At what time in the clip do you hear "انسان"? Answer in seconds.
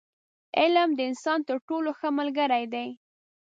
1.09-1.39